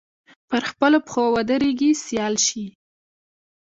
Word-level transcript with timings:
پر 0.49 0.61
خپلو 0.71 0.97
پښو 1.05 1.23
ودرېږي 1.35 1.91
سیال 2.05 2.35
شي 2.47 2.65